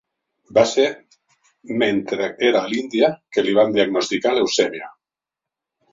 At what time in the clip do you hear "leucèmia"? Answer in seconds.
4.39-4.93